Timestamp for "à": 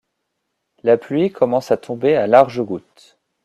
1.69-1.77, 2.15-2.25